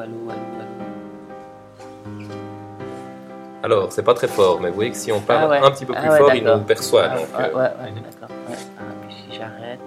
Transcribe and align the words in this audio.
allô, 0.00 0.30
allô, 0.30 0.40
allô. 0.60 2.28
Alors, 3.62 3.92
c'est 3.92 4.02
pas 4.04 4.14
très 4.14 4.28
fort, 4.28 4.60
mais 4.60 4.68
vous 4.68 4.76
voyez 4.76 4.90
que 4.92 4.96
si 4.96 5.10
on 5.10 5.20
parle 5.20 5.44
Ah 5.44 5.48
ouais. 5.60 5.66
un 5.66 5.70
petit 5.72 5.84
peu 5.84 5.92
Ah 5.96 6.00
plus 6.00 6.10
ouais, 6.10 6.18
fort, 6.18 6.34
il 6.34 6.44
nous 6.44 6.58
perçoit. 6.60 7.04
Ah, 7.10 7.16
donc, 7.16 7.26
ouais, 7.38 7.44
euh, 7.44 7.56
ouais, 7.56 7.92
d'accord. 8.02 8.36
Ouais. 8.48 8.56
Ah, 8.78 8.82
puis 9.06 9.16
si 9.30 9.36
j'arrête. 9.36 9.80